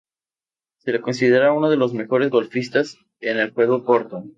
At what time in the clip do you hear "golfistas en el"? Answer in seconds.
2.31-3.53